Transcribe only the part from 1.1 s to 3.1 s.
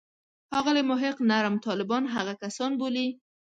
نرم طالبان هغه کسان بولي.